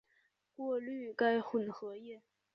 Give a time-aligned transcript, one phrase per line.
[0.55, 2.23] 过滤该混合液。